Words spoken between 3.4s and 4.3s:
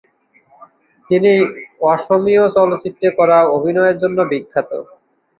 অভিনয়ের জন্য